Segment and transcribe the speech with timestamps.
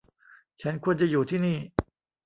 [0.61, 1.57] ฉันควรจะอยู่ที่นี่